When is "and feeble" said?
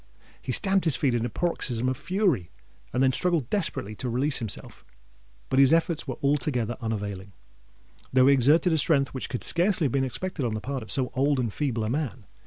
11.39-11.83